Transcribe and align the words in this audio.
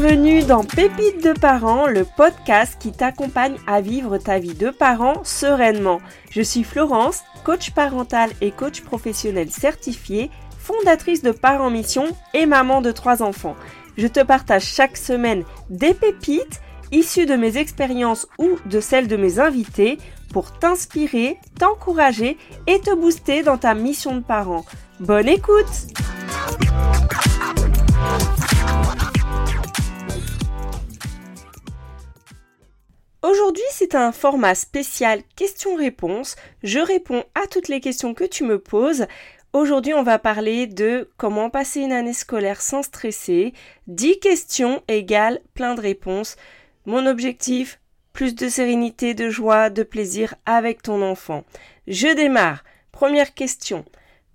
Bienvenue 0.00 0.44
dans 0.44 0.62
Pépites 0.62 1.24
de 1.24 1.32
parents, 1.32 1.88
le 1.88 2.04
podcast 2.04 2.76
qui 2.78 2.92
t'accompagne 2.92 3.56
à 3.66 3.80
vivre 3.80 4.16
ta 4.16 4.38
vie 4.38 4.54
de 4.54 4.70
parent 4.70 5.24
sereinement. 5.24 6.00
Je 6.30 6.40
suis 6.40 6.62
Florence, 6.62 7.24
coach 7.44 7.72
parental 7.72 8.30
et 8.40 8.52
coach 8.52 8.82
professionnel 8.82 9.50
certifié, 9.50 10.30
fondatrice 10.56 11.22
de 11.22 11.32
Parents 11.32 11.70
Mission 11.70 12.06
et 12.32 12.46
maman 12.46 12.80
de 12.80 12.92
trois 12.92 13.24
enfants. 13.24 13.56
Je 13.96 14.06
te 14.06 14.20
partage 14.20 14.66
chaque 14.66 14.96
semaine 14.96 15.42
des 15.68 15.94
pépites 15.94 16.60
issues 16.92 17.26
de 17.26 17.34
mes 17.34 17.56
expériences 17.58 18.28
ou 18.38 18.50
de 18.66 18.78
celles 18.78 19.08
de 19.08 19.16
mes 19.16 19.40
invités 19.40 19.98
pour 20.32 20.56
t'inspirer, 20.60 21.38
t'encourager 21.58 22.38
et 22.68 22.78
te 22.78 22.94
booster 22.94 23.42
dans 23.42 23.58
ta 23.58 23.74
mission 23.74 24.14
de 24.14 24.22
parent. 24.22 24.64
Bonne 25.00 25.28
écoute 25.28 25.88
Aujourd'hui, 33.24 33.64
c'est 33.72 33.96
un 33.96 34.12
format 34.12 34.54
spécial 34.54 35.22
questions-réponses. 35.34 36.36
Je 36.62 36.78
réponds 36.78 37.24
à 37.34 37.48
toutes 37.48 37.66
les 37.66 37.80
questions 37.80 38.14
que 38.14 38.22
tu 38.22 38.44
me 38.44 38.60
poses. 38.60 39.06
Aujourd'hui, 39.52 39.92
on 39.92 40.04
va 40.04 40.20
parler 40.20 40.68
de 40.68 41.10
comment 41.16 41.50
passer 41.50 41.80
une 41.80 41.90
année 41.90 42.12
scolaire 42.12 42.60
sans 42.60 42.84
stresser. 42.84 43.54
10 43.88 44.20
questions 44.20 44.82
égale 44.86 45.40
plein 45.54 45.74
de 45.74 45.80
réponses. 45.80 46.36
Mon 46.86 47.06
objectif, 47.06 47.80
plus 48.12 48.36
de 48.36 48.48
sérénité, 48.48 49.14
de 49.14 49.30
joie, 49.30 49.68
de 49.68 49.82
plaisir 49.82 50.36
avec 50.46 50.82
ton 50.82 51.02
enfant. 51.02 51.42
Je 51.88 52.14
démarre. 52.14 52.62
Première 52.92 53.34
question. 53.34 53.84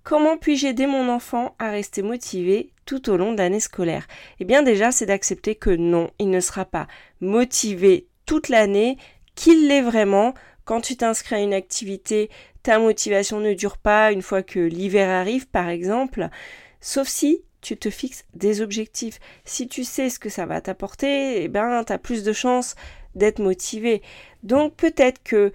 Comment 0.02 0.36
puis-je 0.36 0.66
aider 0.66 0.86
mon 0.86 1.08
enfant 1.08 1.54
à 1.58 1.70
rester 1.70 2.02
motivé 2.02 2.70
tout 2.84 3.08
au 3.08 3.16
long 3.16 3.32
de 3.32 3.38
l'année 3.38 3.60
scolaire? 3.60 4.06
Eh 4.40 4.44
bien 4.44 4.62
déjà, 4.62 4.92
c'est 4.92 5.06
d'accepter 5.06 5.54
que 5.54 5.70
non, 5.70 6.10
il 6.18 6.28
ne 6.28 6.40
sera 6.40 6.66
pas 6.66 6.86
motivé 7.22 8.08
toute 8.26 8.48
l'année, 8.48 8.96
qu'il 9.34 9.68
l'est 9.68 9.82
vraiment. 9.82 10.34
Quand 10.64 10.80
tu 10.80 10.96
t'inscris 10.96 11.34
à 11.36 11.40
une 11.40 11.54
activité, 11.54 12.30
ta 12.62 12.78
motivation 12.78 13.40
ne 13.40 13.52
dure 13.52 13.76
pas 13.76 14.12
une 14.12 14.22
fois 14.22 14.42
que 14.42 14.60
l'hiver 14.60 15.10
arrive, 15.10 15.46
par 15.48 15.68
exemple, 15.68 16.28
sauf 16.80 17.06
si 17.06 17.42
tu 17.60 17.76
te 17.76 17.90
fixes 17.90 18.24
des 18.34 18.60
objectifs. 18.60 19.18
Si 19.44 19.68
tu 19.68 19.84
sais 19.84 20.10
ce 20.10 20.18
que 20.18 20.28
ça 20.28 20.46
va 20.46 20.60
t'apporter, 20.60 21.42
eh 21.42 21.48
ben, 21.48 21.82
tu 21.84 21.92
as 21.92 21.98
plus 21.98 22.22
de 22.22 22.32
chances 22.32 22.76
d'être 23.14 23.38
motivé. 23.38 24.02
Donc 24.42 24.74
peut-être 24.74 25.22
que 25.22 25.52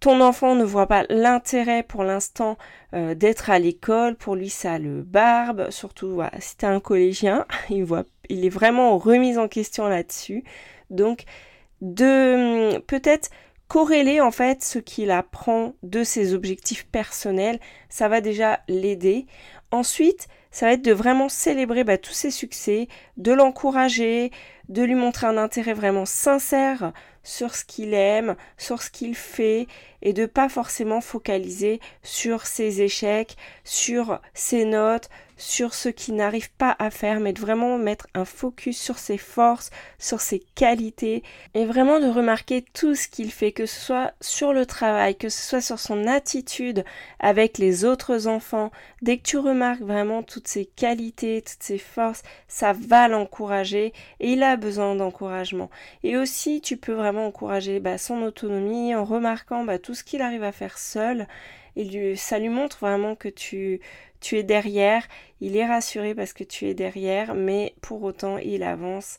ton 0.00 0.20
enfant 0.20 0.54
ne 0.54 0.64
voit 0.64 0.88
pas 0.88 1.04
l'intérêt 1.10 1.82
pour 1.82 2.02
l'instant 2.02 2.58
euh, 2.94 3.14
d'être 3.14 3.50
à 3.50 3.58
l'école, 3.58 4.16
pour 4.16 4.34
lui 4.34 4.48
ça 4.48 4.78
le 4.78 5.02
barbe, 5.02 5.70
surtout 5.70 6.20
si 6.40 6.56
tu 6.56 6.66
un 6.66 6.80
collégien, 6.80 7.46
il 7.70 7.84
voit 7.84 8.04
il 8.28 8.44
est 8.44 8.50
vraiment 8.50 8.98
remis 8.98 9.36
en 9.38 9.46
question 9.46 9.86
là-dessus. 9.86 10.42
Donc 10.90 11.24
de 11.82 12.76
hum, 12.76 12.82
peut-être 12.82 13.30
corréler 13.68 14.20
en 14.20 14.30
fait 14.30 14.62
ce 14.62 14.78
qu'il 14.78 15.10
apprend 15.10 15.74
de 15.82 16.04
ses 16.04 16.34
objectifs 16.34 16.86
personnels, 16.86 17.58
ça 17.88 18.08
va 18.08 18.20
déjà 18.20 18.60
l'aider. 18.68 19.26
Ensuite, 19.70 20.28
ça 20.50 20.66
va 20.66 20.72
être 20.72 20.84
de 20.84 20.92
vraiment 20.92 21.30
célébrer 21.30 21.82
bah, 21.82 21.96
tous 21.96 22.12
ses 22.12 22.30
succès, 22.30 22.88
de 23.16 23.32
l'encourager, 23.32 24.30
de 24.68 24.82
lui 24.82 24.94
montrer 24.94 25.26
un 25.26 25.38
intérêt 25.38 25.72
vraiment 25.72 26.04
sincère 26.04 26.92
sur 27.22 27.54
ce 27.54 27.64
qu'il 27.64 27.94
aime, 27.94 28.36
sur 28.58 28.82
ce 28.82 28.90
qu'il 28.90 29.14
fait, 29.14 29.66
et 30.02 30.12
de 30.12 30.26
pas 30.26 30.50
forcément 30.50 31.00
focaliser 31.00 31.80
sur 32.02 32.46
ses 32.46 32.82
échecs, 32.82 33.36
sur 33.64 34.20
ses 34.34 34.66
notes, 34.66 35.08
sur 35.42 35.74
ce 35.74 35.88
qu'il 35.88 36.14
n'arrive 36.14 36.52
pas 36.52 36.76
à 36.78 36.90
faire, 36.90 37.18
mais 37.18 37.32
de 37.32 37.40
vraiment 37.40 37.76
mettre 37.76 38.06
un 38.14 38.24
focus 38.24 38.80
sur 38.80 38.98
ses 38.98 39.18
forces, 39.18 39.70
sur 39.98 40.20
ses 40.20 40.38
qualités, 40.54 41.24
et 41.54 41.64
vraiment 41.64 41.98
de 41.98 42.06
remarquer 42.06 42.64
tout 42.72 42.94
ce 42.94 43.08
qu'il 43.08 43.32
fait, 43.32 43.50
que 43.50 43.66
ce 43.66 43.80
soit 43.80 44.12
sur 44.20 44.52
le 44.52 44.66
travail, 44.66 45.16
que 45.16 45.28
ce 45.28 45.42
soit 45.42 45.60
sur 45.60 45.80
son 45.80 46.06
attitude 46.06 46.84
avec 47.18 47.58
les 47.58 47.84
autres 47.84 48.28
enfants. 48.28 48.70
Dès 49.02 49.18
que 49.18 49.24
tu 49.24 49.36
remarques 49.36 49.82
vraiment 49.82 50.22
toutes 50.22 50.46
ses 50.46 50.64
qualités, 50.64 51.42
toutes 51.42 51.62
ses 51.62 51.78
forces, 51.78 52.22
ça 52.46 52.72
va 52.72 53.08
l'encourager, 53.08 53.92
et 54.20 54.32
il 54.32 54.44
a 54.44 54.56
besoin 54.56 54.94
d'encouragement. 54.94 55.70
Et 56.04 56.16
aussi, 56.16 56.60
tu 56.60 56.76
peux 56.76 56.92
vraiment 56.92 57.26
encourager 57.26 57.80
bah, 57.80 57.98
son 57.98 58.22
autonomie 58.22 58.94
en 58.94 59.04
remarquant 59.04 59.64
bah, 59.64 59.80
tout 59.80 59.94
ce 59.94 60.04
qu'il 60.04 60.22
arrive 60.22 60.44
à 60.44 60.52
faire 60.52 60.78
seul, 60.78 61.26
et 61.74 62.16
ça 62.16 62.38
lui 62.38 62.50
montre 62.50 62.78
vraiment 62.80 63.16
que 63.16 63.28
tu 63.28 63.80
tu 64.22 64.38
es 64.38 64.42
derrière, 64.42 65.06
il 65.40 65.56
est 65.56 65.66
rassuré 65.66 66.14
parce 66.14 66.32
que 66.32 66.44
tu 66.44 66.66
es 66.66 66.74
derrière, 66.74 67.34
mais 67.34 67.74
pour 67.82 68.02
autant 68.02 68.38
il 68.38 68.62
avance. 68.62 69.18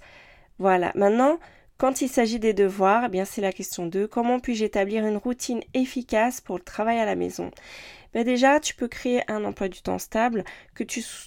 Voilà. 0.57 0.91
Maintenant, 0.95 1.37
quand 1.77 2.01
il 2.01 2.09
s'agit 2.09 2.39
des 2.39 2.53
devoirs, 2.53 3.03
eh 3.05 3.09
bien 3.09 3.25
c'est 3.25 3.41
la 3.41 3.51
question 3.51 3.85
2. 3.85 4.07
Comment 4.07 4.39
puis-je 4.39 4.63
établir 4.65 5.05
une 5.05 5.17
routine 5.17 5.61
efficace 5.73 6.41
pour 6.41 6.57
le 6.57 6.63
travail 6.63 6.97
à 6.99 7.05
la 7.05 7.15
maison? 7.15 7.51
Ben 8.13 8.23
déjà, 8.23 8.59
tu 8.59 8.75
peux 8.75 8.87
créer 8.87 9.23
un 9.27 9.43
emploi 9.43 9.69
du 9.69 9.81
temps 9.81 9.97
stable, 9.97 10.43
que 10.75 10.83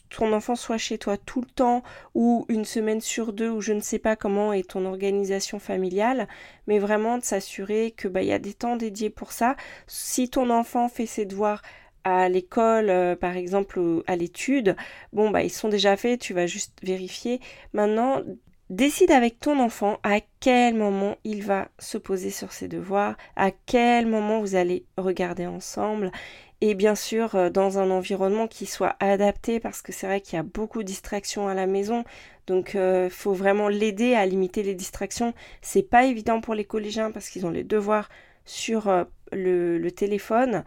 ton 0.09 0.33
enfant 0.33 0.55
soit 0.55 0.79
chez 0.79 0.99
toi 0.99 1.17
tout 1.17 1.41
le 1.41 1.49
temps 1.49 1.83
ou 2.15 2.47
une 2.49 2.65
semaine 2.65 3.01
sur 3.01 3.33
deux 3.33 3.51
ou 3.51 3.61
je 3.61 3.73
ne 3.73 3.81
sais 3.81 3.99
pas 3.99 4.15
comment 4.15 4.53
est 4.53 4.71
ton 4.71 4.87
organisation 4.87 5.59
familiale, 5.59 6.29
mais 6.69 6.79
vraiment 6.79 7.19
de 7.19 7.25
s'assurer 7.25 7.91
que 7.91 8.07
bah, 8.07 8.23
il 8.23 8.29
y 8.29 8.33
a 8.33 8.39
des 8.39 8.55
temps 8.55 8.77
dédiés 8.77 9.11
pour 9.11 9.33
ça. 9.33 9.57
Si 9.89 10.31
ton 10.31 10.49
enfant 10.49 10.89
fait 10.89 11.07
ses 11.07 11.27
devoirs 11.27 11.63
à 12.06 12.28
l'école, 12.28 12.89
euh, 12.89 13.17
par 13.17 13.37
exemple, 13.37 13.81
à 14.06 14.15
l'étude, 14.15 14.77
bon, 15.12 15.31
bah, 15.31 15.43
ils 15.43 15.50
sont 15.50 15.69
déjà 15.69 15.97
faits, 15.97 16.21
tu 16.21 16.34
vas 16.34 16.47
juste 16.47 16.78
vérifier. 16.84 17.41
Maintenant, 17.72 18.22
décide 18.71 19.11
avec 19.11 19.41
ton 19.41 19.59
enfant 19.59 19.99
à 20.05 20.21
quel 20.39 20.77
moment 20.77 21.16
il 21.25 21.43
va 21.43 21.66
se 21.81 21.99
poser 21.99 22.31
sur 22.31 22.53
ses 22.53 22.69
devoirs, 22.69 23.16
à 23.34 23.50
quel 23.50 24.06
moment 24.06 24.39
vous 24.39 24.55
allez 24.55 24.84
regarder 24.97 25.47
ensemble. 25.47 26.12
Et 26.61 26.77
bien 26.77 26.95
sûr, 26.95 27.34
euh, 27.34 27.50
dans 27.50 27.81
un 27.81 27.91
environnement 27.91 28.47
qui 28.47 28.66
soit 28.66 28.95
adapté, 29.00 29.59
parce 29.59 29.83
que 29.83 29.91
c'est 29.91 30.06
vrai 30.06 30.21
qu'il 30.21 30.37
y 30.37 30.41
a 30.41 30.45
beaucoup 30.45 30.84
de 30.84 30.87
distractions 30.87 31.49
à 31.49 31.55
la 31.55 31.66
maison. 31.66 32.05
Donc, 32.47 32.71
il 32.75 32.78
euh, 32.78 33.11
faut 33.11 33.34
vraiment 33.34 33.69
l'aider 33.69 34.15
à 34.15 34.25
limiter 34.27 34.62
les 34.62 34.77
distractions. 34.77 35.34
C'est 35.61 35.83
pas 35.83 36.05
évident 36.05 36.41
pour 36.41 36.55
les 36.55 36.65
collégiens 36.65 37.11
parce 37.11 37.31
qu'ils 37.31 37.47
ont 37.47 37.50
les 37.50 37.65
devoirs 37.65 38.09
sur 38.45 38.89
le, 39.33 39.89
téléphone, 39.91 40.65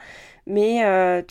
mais 0.47 0.86
euh, 0.86 1.22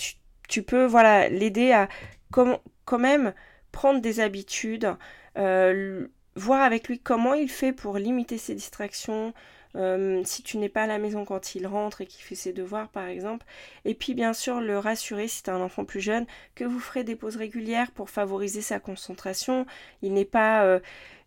tu, 0.48 0.62
peux 0.62 0.84
voilà 0.84 1.28
l'aider 1.28 1.72
à 1.72 1.88
quand 2.30 2.98
même 2.98 3.32
prendre 3.72 4.00
des 4.00 4.20
habitudes, 4.20 4.94
euh, 5.36 6.06
voir 6.36 6.62
avec 6.62 6.88
lui 6.88 6.98
comment 6.98 7.34
il 7.34 7.48
fait 7.48 7.72
pour 7.72 7.98
limiter 7.98 8.38
ses 8.38 8.54
distractions, 8.54 9.34
euh, 9.76 10.22
si 10.24 10.42
tu 10.42 10.56
n'es 10.56 10.70
pas 10.70 10.84
à 10.84 10.86
la 10.86 10.98
maison 10.98 11.24
quand 11.24 11.54
il 11.54 11.66
rentre 11.66 12.00
et 12.00 12.06
qu'il 12.06 12.24
fait 12.24 12.34
ses 12.34 12.52
devoirs 12.52 12.88
par 12.88 13.06
exemple. 13.06 13.46
Et 13.84 13.94
puis 13.94 14.14
bien 14.14 14.32
sûr 14.32 14.60
le 14.60 14.78
rassurer 14.78 15.28
si 15.28 15.42
tu 15.42 15.50
as 15.50 15.54
un 15.54 15.60
enfant 15.60 15.84
plus 15.84 16.00
jeune 16.00 16.26
que 16.54 16.64
vous 16.64 16.80
ferez 16.80 17.04
des 17.04 17.16
pauses 17.16 17.36
régulières 17.36 17.90
pour 17.90 18.10
favoriser 18.10 18.62
sa 18.62 18.80
concentration. 18.80 19.66
Il 20.02 20.14
n'est 20.14 20.24
pas 20.24 20.80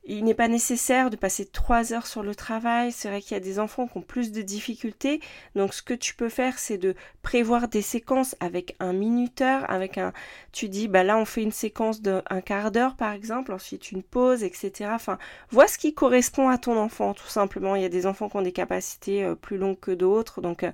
il 0.03 0.23
n'est 0.23 0.33
pas 0.33 0.47
nécessaire 0.47 1.11
de 1.11 1.15
passer 1.15 1.45
trois 1.45 1.93
heures 1.93 2.07
sur 2.07 2.23
le 2.23 2.33
travail. 2.33 2.91
C'est 2.91 3.07
vrai 3.07 3.21
qu'il 3.21 3.33
y 3.33 3.37
a 3.37 3.43
des 3.43 3.59
enfants 3.59 3.87
qui 3.87 3.97
ont 3.97 4.01
plus 4.01 4.31
de 4.31 4.41
difficultés. 4.41 5.21
Donc, 5.55 5.75
ce 5.75 5.83
que 5.83 5.93
tu 5.93 6.15
peux 6.15 6.29
faire, 6.29 6.57
c'est 6.57 6.79
de 6.79 6.95
prévoir 7.21 7.67
des 7.67 7.83
séquences 7.83 8.35
avec 8.39 8.75
un 8.79 8.93
minuteur, 8.93 9.69
avec 9.69 9.99
un. 9.99 10.11
Tu 10.51 10.69
dis, 10.69 10.87
bah 10.87 11.03
là, 11.03 11.17
on 11.17 11.25
fait 11.25 11.43
une 11.43 11.51
séquence 11.51 12.01
d'un 12.01 12.23
quart 12.43 12.71
d'heure, 12.71 12.95
par 12.95 13.13
exemple, 13.13 13.53
ensuite 13.53 13.91
une 13.91 14.01
pause, 14.01 14.43
etc. 14.43 14.89
Enfin, 14.93 15.19
vois 15.51 15.67
ce 15.67 15.77
qui 15.77 15.93
correspond 15.93 16.49
à 16.49 16.57
ton 16.57 16.77
enfant, 16.77 17.13
tout 17.13 17.27
simplement. 17.27 17.75
Il 17.75 17.83
y 17.83 17.85
a 17.85 17.89
des 17.89 18.07
enfants 18.07 18.27
qui 18.27 18.37
ont 18.37 18.41
des 18.41 18.51
capacités 18.51 19.23
euh, 19.23 19.35
plus 19.35 19.57
longues 19.57 19.79
que 19.79 19.91
d'autres, 19.91 20.41
donc 20.41 20.63
euh, 20.63 20.71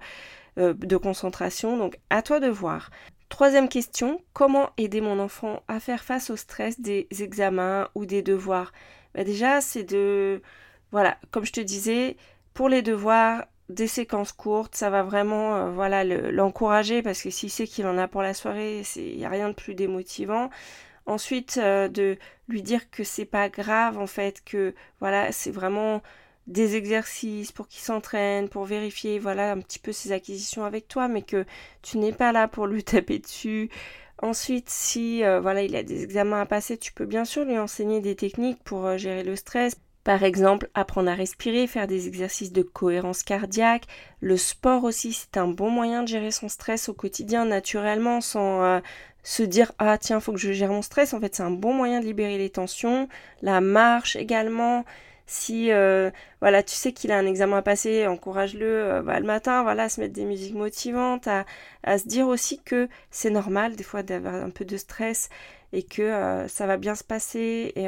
euh, 0.57 0.73
de 0.73 0.95
concentration. 0.95 1.75
Donc, 1.77 2.00
à 2.09 2.21
toi 2.21 2.39
de 2.39 2.47
voir. 2.47 2.91
Troisième 3.27 3.68
question, 3.68 4.21
comment 4.31 4.69
aider 4.77 5.01
mon 5.01 5.19
enfant 5.19 5.63
à 5.68 5.81
faire 5.81 6.06
face 6.06 6.30
au 6.30 6.38
stress 6.38 6.80
des 6.80 7.07
examens 7.19 7.89
ou 7.94 8.06
des 8.06 8.21
devoirs? 8.21 8.71
Bah, 9.17 9.23
déjà, 9.23 9.61
c'est 9.61 9.83
de... 9.83 10.41
Voilà, 10.91 11.17
comme 11.31 11.43
je 11.45 11.51
te 11.51 11.59
disais, 11.59 12.15
pour 12.53 12.69
les 12.69 12.81
devoirs, 12.81 13.45
des 13.69 13.87
séquences 13.87 14.31
courtes, 14.31 14.75
ça 14.75 14.89
va 14.89 15.03
vraiment 15.03 15.55
euh, 15.55 15.71
voilà 15.71 16.03
l'encourager 16.05 17.01
parce 17.01 17.21
que 17.21 17.29
s'il 17.29 17.49
sait 17.49 17.67
qu'il 17.67 17.85
en 17.85 17.97
a 17.97 18.07
pour 18.07 18.21
la 18.21 18.33
soirée, 18.33 18.83
il 18.95 19.17
n'y 19.17 19.25
a 19.25 19.29
rien 19.29 19.49
de 19.49 19.53
plus 19.53 19.75
démotivant. 19.75 20.49
Ensuite, 21.05 21.57
euh, 21.61 21.87
de 21.89 22.17
lui 22.47 22.61
dire 22.61 22.89
que 22.89 23.03
c'est 23.03 23.25
pas 23.25 23.49
grave 23.49 23.97
en 23.97 24.07
fait, 24.07 24.43
que 24.45 24.73
voilà, 24.99 25.31
c'est 25.31 25.51
vraiment 25.51 26.01
des 26.47 26.77
exercices 26.77 27.51
pour 27.51 27.67
qu'il 27.67 27.81
s'entraîne, 27.81 28.47
pour 28.49 28.63
vérifier 28.65 29.19
voilà 29.19 29.51
un 29.51 29.59
petit 29.59 29.79
peu 29.79 29.91
ses 29.91 30.13
acquisitions 30.13 30.63
avec 30.63 30.87
toi, 30.87 31.07
mais 31.09 31.21
que 31.23 31.45
tu 31.81 31.97
n'es 31.97 32.13
pas 32.13 32.31
là 32.31 32.47
pour 32.47 32.67
lui 32.67 32.83
taper 32.85 33.19
dessus. 33.19 33.69
Ensuite, 34.21 34.69
si 34.69 35.23
euh, 35.23 35.39
voilà, 35.39 35.61
il 35.61 35.75
a 35.75 35.83
des 35.83 36.03
examens 36.03 36.41
à 36.41 36.45
passer, 36.45 36.77
tu 36.77 36.91
peux 36.91 37.05
bien 37.05 37.25
sûr 37.25 37.45
lui 37.45 37.57
enseigner 37.59 38.01
des 38.01 38.15
techniques 38.15 38.63
pour 38.63 38.85
euh, 38.85 38.97
gérer 38.97 39.23
le 39.23 39.35
stress. 39.35 39.75
Par 40.03 40.23
exemple, 40.23 40.69
apprendre 40.73 41.09
à 41.09 41.15
respirer, 41.15 41.67
faire 41.67 41.85
des 41.87 42.07
exercices 42.07 42.51
de 42.53 42.61
cohérence 42.61 43.23
cardiaque. 43.23 43.85
Le 44.21 44.37
sport 44.37 44.85
aussi, 44.85 45.13
c'est 45.13 45.37
un 45.37 45.47
bon 45.47 45.69
moyen 45.69 46.01
de 46.01 46.07
gérer 46.07 46.31
son 46.31 46.47
stress 46.49 46.89
au 46.89 46.93
quotidien 46.93 47.45
naturellement 47.45 48.21
sans 48.21 48.63
euh, 48.63 48.79
se 49.23 49.43
dire 49.43 49.73
ah 49.79 49.97
tiens, 49.97 50.19
faut 50.19 50.31
que 50.31 50.39
je 50.39 50.53
gère 50.53 50.71
mon 50.71 50.81
stress. 50.81 51.13
En 51.13 51.19
fait, 51.19 51.35
c'est 51.35 51.43
un 51.43 51.51
bon 51.51 51.73
moyen 51.73 51.99
de 51.99 52.05
libérer 52.05 52.37
les 52.37 52.49
tensions. 52.49 53.09
La 53.41 53.61
marche 53.61 54.15
également. 54.15 54.85
Si 55.27 55.71
euh, 55.71 56.09
voilà, 56.41 56.63
tu 56.63 56.74
sais 56.75 56.94
qu'il 56.94 57.12
a 57.12 57.18
un 57.18 57.25
examen 57.25 57.57
à 57.57 57.62
passer, 57.62 58.07
encourage-le 58.07 58.65
euh, 58.65 59.01
bah, 59.01 59.19
le 59.19 59.25
matin, 59.25 59.62
voilà, 59.63 59.83
à 59.83 59.89
se 59.89 60.00
mettre 60.01 60.13
des 60.13 60.25
musiques 60.25 60.56
motivantes, 60.56 61.27
à, 61.27 61.97
se 61.97 62.07
dire 62.07 62.27
aussi 62.27 62.62
que 62.63 62.88
c'est 63.12 63.29
normal 63.29 63.75
des 63.75 63.83
fois 63.83 64.03
d'avoir 64.03 64.35
un 64.35 64.50
peu 64.50 64.65
de 64.65 64.77
stress 64.77 65.29
et 65.74 65.83
que 65.83 66.45
ça 66.47 66.65
va 66.65 66.77
bien 66.77 66.95
se 66.95 67.03
passer 67.03 67.74
et 67.75 67.88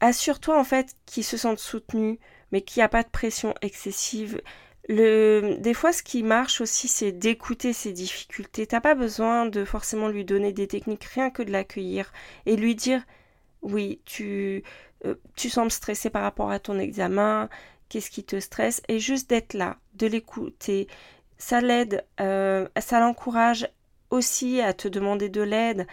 assure-toi 0.00 0.58
en 0.58 0.64
fait 0.64 0.94
qu'ils 1.06 1.24
se 1.24 1.36
sentent 1.36 1.58
soutenus, 1.58 2.18
mais 2.52 2.62
qu'il 2.62 2.80
n'y 2.80 2.84
a 2.84 2.88
pas 2.88 3.02
de 3.02 3.08
pression 3.08 3.54
excessive. 3.62 4.40
Des 4.88 5.74
fois, 5.74 5.92
ce 5.92 6.02
qui 6.02 6.22
marche 6.22 6.60
aussi, 6.60 6.88
c'est 6.88 7.12
d'écouter 7.12 7.72
ses 7.72 7.92
difficultés. 7.92 8.66
T'as 8.66 8.80
pas 8.80 8.94
besoin 8.94 9.46
de 9.46 9.64
forcément 9.64 10.08
lui 10.08 10.24
donner 10.24 10.52
des 10.52 10.68
techniques, 10.68 11.04
rien 11.04 11.30
que 11.30 11.42
de 11.42 11.50
l'accueillir 11.50 12.12
et 12.46 12.56
lui 12.56 12.74
dire 12.74 13.02
oui, 13.62 14.00
tu, 14.04 14.62
euh, 15.04 15.14
tu 15.36 15.50
sembles 15.50 15.70
stressé 15.70 16.10
par 16.10 16.22
rapport 16.22 16.50
à 16.50 16.58
ton 16.58 16.78
examen, 16.78 17.48
qu'est-ce 17.88 18.10
qui 18.10 18.24
te 18.24 18.40
stresse, 18.40 18.82
et 18.88 18.98
juste 18.98 19.30
d'être 19.30 19.54
là, 19.54 19.76
de 19.94 20.06
l'écouter. 20.06 20.88
Ça 21.38 21.60
l'aide, 21.60 22.04
euh, 22.20 22.68
ça 22.78 23.00
l'encourage 23.00 23.68
aussi 24.10 24.60
à 24.60 24.72
te 24.72 24.88
demander 24.88 25.28
de 25.28 25.42
l'aide. 25.42 25.86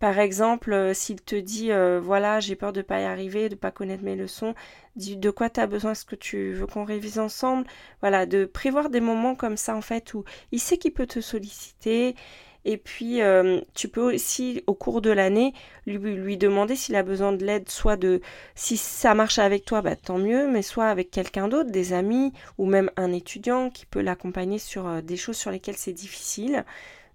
Par 0.00 0.18
exemple, 0.18 0.72
euh, 0.72 0.94
s'il 0.94 1.20
te 1.20 1.36
dit 1.36 1.70
voilà, 2.00 2.40
j'ai 2.40 2.56
peur 2.56 2.72
de 2.72 2.82
pas 2.82 3.00
y 3.00 3.04
arriver, 3.04 3.48
de 3.48 3.54
pas 3.54 3.70
connaître 3.70 4.04
mes 4.04 4.16
leçons, 4.16 4.54
de 4.96 5.30
quoi 5.30 5.50
tu 5.50 5.60
as 5.60 5.66
besoin, 5.66 5.92
est-ce 5.92 6.04
que 6.04 6.16
tu 6.16 6.52
veux 6.52 6.66
qu'on 6.66 6.84
révise 6.84 7.18
ensemble? 7.18 7.66
Voilà, 8.00 8.26
de 8.26 8.44
prévoir 8.44 8.90
des 8.90 9.00
moments 9.00 9.34
comme 9.34 9.56
ça 9.56 9.76
en 9.76 9.82
fait 9.82 10.14
où 10.14 10.24
il 10.52 10.60
sait 10.60 10.78
qu'il 10.78 10.92
peut 10.92 11.06
te 11.06 11.20
solliciter. 11.20 12.16
Et 12.64 12.76
puis, 12.76 13.22
euh, 13.22 13.60
tu 13.74 13.88
peux 13.88 14.14
aussi, 14.14 14.62
au 14.66 14.74
cours 14.74 15.00
de 15.00 15.10
l'année, 15.10 15.54
lui, 15.86 16.36
demander 16.36 16.76
s'il 16.76 16.96
a 16.96 17.02
besoin 17.02 17.32
de 17.32 17.44
l'aide, 17.44 17.68
soit 17.68 17.96
de, 17.96 18.20
si 18.54 18.76
ça 18.76 19.14
marche 19.14 19.38
avec 19.38 19.64
toi, 19.64 19.80
bah, 19.80 19.96
tant 19.96 20.18
mieux, 20.18 20.48
mais 20.48 20.62
soit 20.62 20.88
avec 20.88 21.10
quelqu'un 21.10 21.48
d'autre, 21.48 21.70
des 21.70 21.92
amis, 21.92 22.32
ou 22.58 22.66
même 22.66 22.90
un 22.96 23.12
étudiant 23.12 23.70
qui 23.70 23.86
peut 23.86 24.02
l'accompagner 24.02 24.58
sur 24.58 25.02
des 25.02 25.16
choses 25.16 25.36
sur 25.36 25.50
lesquelles 25.50 25.76
c'est 25.76 25.92
difficile. 25.92 26.64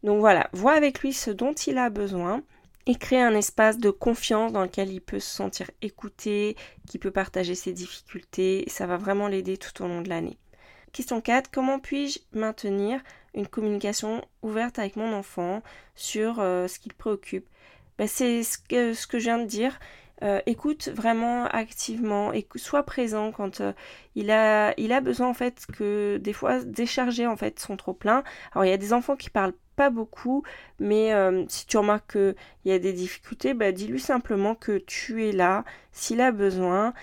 Donc 0.03 0.19
voilà, 0.19 0.49
vois 0.53 0.73
avec 0.73 0.99
lui 0.99 1.13
ce 1.13 1.31
dont 1.31 1.53
il 1.53 1.77
a 1.77 1.89
besoin 1.89 2.41
et 2.85 2.95
créer 2.95 3.21
un 3.21 3.35
espace 3.35 3.77
de 3.77 3.89
confiance 3.89 4.51
dans 4.51 4.63
lequel 4.63 4.91
il 4.91 5.01
peut 5.01 5.19
se 5.19 5.33
sentir 5.33 5.71
écouté, 5.81 6.57
qui 6.87 6.99
peut 6.99 7.11
partager 7.11 7.55
ses 7.55 7.71
difficultés. 7.71 8.65
ça 8.67 8.85
va 8.87 8.97
vraiment 8.97 9.27
l'aider 9.27 9.57
tout 9.57 9.83
au 9.83 9.87
long 9.87 10.01
de 10.01 10.09
l'année. 10.09 10.37
Question 10.91 11.21
4. 11.21 11.49
Comment 11.51 11.79
puis-je 11.79 12.19
maintenir 12.37 13.01
une 13.33 13.47
communication 13.47 14.23
ouverte 14.41 14.79
avec 14.79 14.95
mon 14.95 15.13
enfant 15.13 15.61
sur 15.95 16.39
euh, 16.39 16.67
ce 16.67 16.79
qu'il 16.79 16.93
préoccupe 16.93 17.47
ben, 17.97 18.07
C'est 18.07 18.43
ce 18.43 18.57
que, 18.57 18.93
ce 18.93 19.07
je 19.11 19.17
viens 19.17 19.39
de 19.39 19.45
dire. 19.45 19.79
Euh, 20.21 20.39
écoute 20.45 20.87
vraiment 20.89 21.45
activement 21.47 22.31
et 22.31 22.47
sois 22.55 22.83
présent 22.83 23.31
quand 23.31 23.59
euh, 23.59 23.73
il, 24.15 24.31
a, 24.31 25.01
besoin 25.01 25.27
en 25.27 25.33
fait 25.33 25.65
que 25.65 26.17
des 26.17 26.31
fois 26.31 26.63
décharger 26.63 27.27
en 27.27 27.35
fait 27.35 27.59
son 27.59 27.75
trop 27.75 27.93
plein. 27.93 28.23
Alors 28.53 28.63
il 28.63 28.69
y 28.69 28.73
a 28.73 28.77
des 28.77 28.93
enfants 28.93 29.15
qui 29.15 29.29
parlent 29.29 29.55
pas 29.75 29.89
beaucoup, 29.89 30.43
mais 30.79 31.11
si 31.49 31.65
tu 31.65 31.77
remarques 31.77 32.11
qu'il 32.11 32.35
y 32.65 32.71
a 32.71 32.77
des 32.77 32.93
difficultés, 32.93 33.55
bah, 33.55 33.71
dis-lui 33.71 33.99
simplement 33.99 34.53
que 34.53 34.77
tu 34.77 35.27
es 35.27 35.31
là 35.31 35.65
s'il 35.91 36.21
a 36.21 36.31
besoin. 36.31 36.93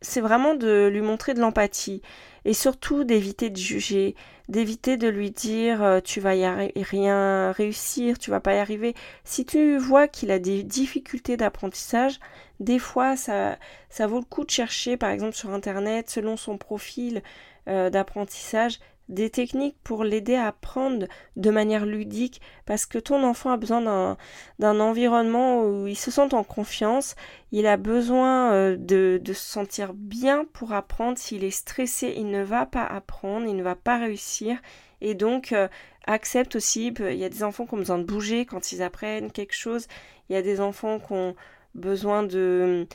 C'est 0.00 0.20
vraiment 0.20 0.54
de 0.54 0.88
lui 0.92 1.00
montrer 1.00 1.34
de 1.34 1.40
l'empathie 1.40 2.02
et 2.44 2.54
surtout 2.54 3.04
d'éviter 3.04 3.50
de 3.50 3.56
juger, 3.56 4.14
d'éviter 4.48 4.96
de 4.96 5.08
lui 5.08 5.30
dire 5.30 5.82
euh, 5.82 6.00
tu 6.00 6.20
vas 6.20 6.34
y 6.34 6.46
rien 6.82 7.52
réussir, 7.52 8.18
tu 8.18 8.30
vas 8.30 8.40
pas 8.40 8.54
y 8.54 8.58
arriver. 8.58 8.94
Si 9.24 9.44
tu 9.44 9.76
vois 9.76 10.08
qu'il 10.08 10.30
a 10.30 10.38
des 10.38 10.62
difficultés 10.62 11.36
d'apprentissage, 11.36 12.20
des 12.60 12.78
fois 12.78 13.16
ça, 13.16 13.58
ça 13.90 14.06
vaut 14.06 14.18
le 14.18 14.24
coup 14.24 14.44
de 14.44 14.50
chercher 14.50 14.96
par 14.96 15.10
exemple 15.10 15.34
sur 15.34 15.50
internet 15.50 16.10
selon 16.10 16.36
son 16.36 16.58
profil 16.58 17.22
d'apprentissage 17.66 18.80
des 19.08 19.30
techniques 19.30 19.76
pour 19.82 20.04
l'aider 20.04 20.34
à 20.34 20.48
apprendre 20.48 21.06
de 21.36 21.50
manière 21.50 21.86
ludique 21.86 22.40
parce 22.66 22.86
que 22.86 22.98
ton 22.98 23.24
enfant 23.24 23.50
a 23.50 23.56
besoin 23.56 24.16
d'un 24.58 24.80
environnement 24.80 25.64
où 25.64 25.86
il 25.86 25.96
se 25.96 26.10
sent 26.10 26.34
en 26.34 26.44
confiance, 26.44 27.16
il 27.52 27.66
a 27.66 27.76
besoin 27.76 28.52
euh, 28.52 28.76
de, 28.76 29.20
de, 29.22 29.32
se 29.32 29.50
sentir 29.50 29.94
bien 29.94 30.44
pour 30.52 30.72
apprendre, 30.72 31.18
s'il 31.18 31.44
est 31.44 31.50
stressé 31.50 32.14
il 32.16 32.30
ne 32.30 32.42
va 32.42 32.66
pas 32.66 32.84
apprendre, 32.84 33.46
il 33.46 33.56
ne 33.56 33.62
va 33.62 33.74
pas 33.74 33.98
réussir. 33.98 34.58
Et 35.00 35.14
donc 35.14 35.52
euh, 35.52 35.68
accepte 36.06 36.56
aussi, 36.56 36.88
il 36.98 37.18
y 37.18 37.24
a 37.24 37.28
des 37.28 37.42
enfants 37.42 37.66
qui 37.66 37.74
ont 37.74 37.78
besoin 37.78 37.98
de 37.98 38.04
bouger 38.04 38.44
quand 38.46 38.72
ils 38.72 38.82
apprennent 38.82 39.30
quelque 39.30 39.54
chose, 39.54 39.86
il 40.28 40.34
y 40.34 40.36
a 40.36 40.42
des 40.42 40.60
enfants 40.60 40.98
qui 40.98 41.12
ont 41.12 41.34
besoin 41.74 42.22
de 42.22 42.86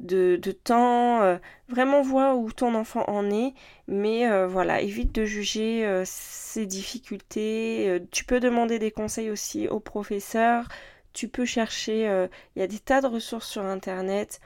de, 0.00 0.52
temps. 0.52 1.22
Euh, 1.22 1.38
vraiment 1.68 2.02
vois 2.02 2.34
où 2.34 2.52
ton 2.52 2.74
enfant 2.74 3.04
en 3.08 3.30
est. 3.30 3.54
Mais 3.86 4.28
euh, 4.28 4.46
voilà, 4.46 4.80
évite 4.80 5.12
de 5.14 5.24
juger 5.24 5.86
euh, 5.86 6.02
ses 6.06 6.66
difficultés. 6.66 8.00
tu 8.10 8.24
peux 8.24 8.40
demander 8.40 8.78
des 8.78 8.90
conseils 8.90 9.30
aussi 9.30 9.68
au 9.68 9.80
professeur. 9.80 10.68
Tu 11.12 11.28
peux 11.28 11.44
chercher, 11.44 12.28
il 12.54 12.60
y 12.60 12.62
a 12.62 12.66
des 12.66 12.78
tas 12.78 13.00
de 13.00 13.06
ressources 13.06 13.48
sur 13.48 13.64
Internet. 13.64 14.40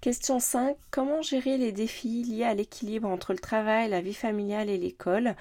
Question 0.00 0.40
5. 0.40 0.76
Comment 0.90 1.22
gérer 1.22 1.58
les 1.58 1.72
défis 1.72 2.24
liés 2.24 2.44
à 2.44 2.54
l'équilibre 2.54 3.08
entre 3.08 3.32
le 3.32 3.38
travail, 3.38 3.88
la 3.88 4.00
vie 4.00 4.14
familiale 4.14 4.68
et 4.68 4.78
l'école? 4.78 5.36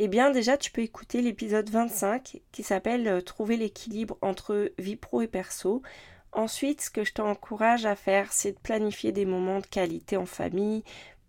Eh 0.00 0.08
bien 0.08 0.30
déjà, 0.30 0.56
tu 0.56 0.72
peux 0.72 0.82
écouter 0.82 1.22
l'épisode 1.22 1.68
25 1.70 2.40
qui 2.50 2.62
s'appelle 2.64 3.22
Trouver 3.22 3.56
l'équilibre 3.56 4.16
entre 4.22 4.72
vie 4.78 4.96
pro 4.96 5.20
et 5.22 5.28
perso. 5.28 5.82
Ensuite, 6.34 6.82
ce 6.82 6.90
que 6.90 7.04
je 7.04 7.12
t'encourage 7.14 7.86
à 7.86 7.94
faire, 7.96 8.32
c'est 8.32 8.52
de 8.52 8.58
planifier 8.58 9.12
des 9.12 9.24
moments 9.24 9.60
de 9.60 9.66
qualité 9.66 10.16
en 10.16 10.26
famille. 10.26 10.82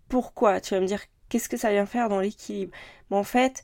Pourquoi? 0.10 0.60
Tu 0.60 0.74
vas 0.74 0.82
me 0.82 0.88
dire, 0.88 1.02
qu'est-ce 1.30 1.48
que 1.50 1.58
ça 1.58 1.72
vient 1.72 1.86
faire 1.86 2.10
dans 2.10 2.20
l'équilibre? 2.20 2.76
Mais 3.10 3.18
en 3.18 3.24
fait, 3.24 3.64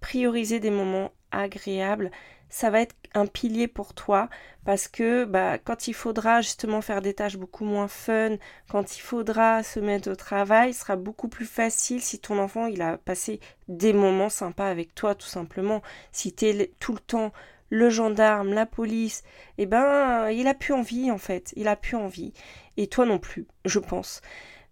prioriser 0.00 0.60
des 0.60 0.70
moments 0.70 1.10
agréables, 1.32 2.10
ça 2.48 2.70
va 2.70 2.80
être 2.80 2.94
un 3.14 3.26
pilier 3.26 3.66
pour 3.66 3.94
toi 3.94 4.28
parce 4.64 4.86
que 4.86 5.24
bah, 5.24 5.58
quand 5.58 5.88
il 5.88 5.94
faudra 5.94 6.40
justement 6.40 6.80
faire 6.80 7.02
des 7.02 7.14
tâches 7.14 7.36
beaucoup 7.36 7.64
moins 7.64 7.88
fun, 7.88 8.36
quand 8.68 8.96
il 8.96 9.00
faudra 9.00 9.64
se 9.64 9.80
mettre 9.80 10.10
au 10.10 10.16
travail, 10.16 10.72
ce 10.72 10.80
sera 10.80 10.96
beaucoup 10.96 11.28
plus 11.28 11.46
facile 11.46 12.00
si 12.00 12.20
ton 12.20 12.38
enfant 12.38 12.66
il 12.66 12.82
a 12.82 12.98
passé 12.98 13.40
des 13.68 13.92
moments 13.92 14.28
sympas 14.28 14.68
avec 14.68 14.94
toi 14.94 15.16
tout 15.16 15.26
simplement. 15.26 15.82
Si 16.12 16.32
tu 16.32 16.46
es 16.46 16.72
tout 16.78 16.92
le 16.92 17.00
temps 17.00 17.32
le 17.70 17.90
gendarme, 17.90 18.52
la 18.52 18.66
police, 18.66 19.22
eh 19.58 19.66
ben, 19.66 20.30
il 20.30 20.46
a 20.46 20.54
plus 20.54 20.74
envie 20.74 21.10
en 21.10 21.18
fait, 21.18 21.52
il 21.56 21.68
a 21.68 21.76
plus 21.76 21.96
envie. 21.96 22.32
Et 22.76 22.86
toi 22.86 23.06
non 23.06 23.18
plus, 23.18 23.46
je 23.64 23.78
pense. 23.78 24.20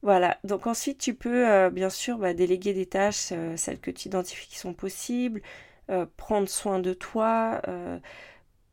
Voilà, 0.02 0.38
donc 0.44 0.66
ensuite 0.66 0.98
tu 0.98 1.14
peux 1.14 1.48
euh, 1.48 1.70
bien 1.70 1.88
sûr 1.88 2.18
bah, 2.18 2.34
déléguer 2.34 2.74
des 2.74 2.84
tâches, 2.84 3.30
euh, 3.32 3.56
celles 3.56 3.80
que 3.80 3.90
tu 3.90 4.08
identifies 4.08 4.48
qui 4.48 4.58
sont 4.58 4.74
possibles, 4.74 5.40
euh, 5.90 6.04
prendre 6.18 6.46
soin 6.48 6.78
de 6.78 6.92
toi, 6.92 7.62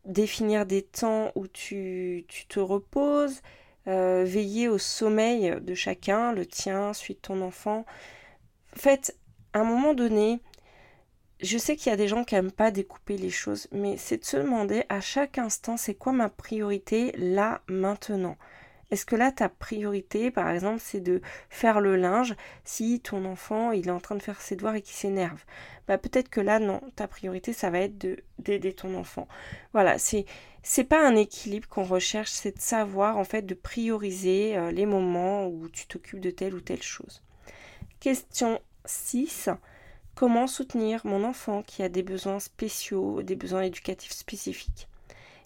définir 0.06 0.66
des 0.66 0.82
temps 0.82 1.32
où 1.36 1.48
tu, 1.48 2.26
tu 2.28 2.48
te 2.48 2.60
reposes, 2.60 3.42
veiller 3.86 4.68
au 4.68 4.78
sommeil 4.78 5.56
de 5.62 5.74
chacun, 5.74 6.34
le 6.34 6.46
tien, 6.46 6.94
celui 6.94 7.16
de 7.16 7.20
ton 7.20 7.42
enfant. 7.42 7.86
En 8.76 8.80
fait, 8.80 9.16
à 9.54 9.60
un 9.60 9.64
moment 9.64 9.94
donné, 9.94 10.42
je 11.42 11.58
sais 11.58 11.76
qu'il 11.76 11.90
y 11.90 11.94
a 11.94 11.98
des 11.98 12.08
gens 12.08 12.24
qui 12.24 12.36
n'aiment 12.36 12.52
pas 12.52 12.72
découper 12.72 13.18
les 13.18 13.30
choses, 13.30 13.68
mais 13.72 13.98
c'est 13.98 14.18
de 14.18 14.26
se 14.26 14.38
demander 14.38 14.84
à 14.90 15.02
chaque 15.02 15.38
instant 15.38 15.78
c'est 15.78 15.96
quoi 15.96 16.14
ma 16.14 16.30
priorité 16.30 17.14
là 17.18 17.62
maintenant? 17.68 18.38
Est-ce 18.92 19.06
que 19.06 19.16
là 19.16 19.32
ta 19.32 19.48
priorité 19.48 20.32
par 20.32 20.50
exemple 20.50 20.82
c'est 20.84 21.00
de 21.00 21.22
faire 21.50 21.80
le 21.80 21.96
linge 21.96 22.36
si 22.66 23.00
ton 23.00 23.24
enfant 23.26 23.72
il 23.72 23.88
est 23.88 23.92
en 23.92 24.02
train 24.02 24.16
de 24.16 24.22
faire 24.22 24.42
ses 24.42 24.56
devoirs 24.56 24.76
et 24.76 24.82
qu'il 24.82 24.96
s'énerve? 24.96 25.44
Bah 25.88 25.98
peut-être 25.98 26.30
que 26.30 26.42
là 26.42 26.60
non, 26.60 26.82
ta 26.96 27.08
priorité 27.08 27.54
ça 27.54 27.70
va 27.70 27.80
être 27.80 27.98
de 27.98 28.18
d'aider 28.40 28.74
ton 28.74 28.94
enfant. 28.96 29.28
Voilà, 29.74 29.98
c'est 29.98 30.26
c'est 30.64 30.84
pas 30.84 31.08
un 31.08 31.16
équilibre 31.16 31.68
qu'on 31.70 31.84
recherche, 31.84 32.30
c'est 32.30 32.58
de 32.58 32.62
savoir 32.62 33.18
en 33.18 33.24
fait 33.24 33.44
de 33.44 33.56
prioriser 33.56 34.58
euh, 34.58 34.72
les 34.72 34.86
moments 34.86 35.48
où 35.48 35.70
tu 35.70 35.88
t'occupes 35.88 36.20
de 36.20 36.30
telle 36.30 36.54
ou 36.54 36.62
telle 36.62 36.84
chose. 36.84 37.24
Question 38.00 38.60
6. 38.86 39.50
Comment 40.16 40.48
soutenir 40.48 41.02
mon 41.06 41.24
enfant 41.24 41.64
qui 41.64 41.84
a 41.84 41.90
des 41.90 42.04
besoins 42.04 42.40
spéciaux, 42.40 43.24
des 43.24 43.36
besoins 43.36 43.62
éducatifs 43.62 44.12
spécifiques 44.12 44.88